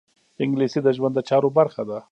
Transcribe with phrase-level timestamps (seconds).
[0.43, 1.99] انګلیسي د ژوند د چارو برخه ده